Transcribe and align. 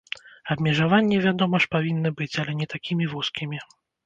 Абмежаванні, 0.53 1.19
вядома 1.25 1.59
ж, 1.67 1.69
павінны 1.75 2.09
быць, 2.23 2.31
але 2.45 2.57
не 2.63 2.67
такімі 2.73 3.11
вузкімі. 3.15 3.63